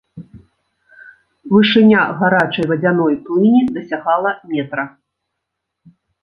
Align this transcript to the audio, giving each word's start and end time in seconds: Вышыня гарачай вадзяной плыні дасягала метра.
Вышыня 1.51 2.01
гарачай 2.21 2.65
вадзяной 2.71 3.13
плыні 3.27 3.63
дасягала 3.77 4.31
метра. 4.55 4.83